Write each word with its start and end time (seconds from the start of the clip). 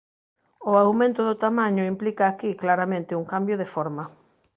O 0.69 0.73
aumento 0.83 1.21
do 1.29 1.35
tamaño 1.45 1.83
implica 1.93 2.23
aquí 2.27 2.49
claramente 2.63 3.17
un 3.19 3.25
cambio 3.33 3.55
de 3.61 3.67
forma. 3.73 4.03